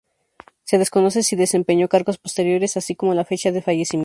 [0.63, 3.99] Se desconoce si desempeñó cargos posteriores así como la fecha de fallecimiento.